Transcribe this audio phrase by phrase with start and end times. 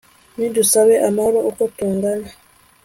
[0.37, 2.29] nidusabe amahoro uko tungana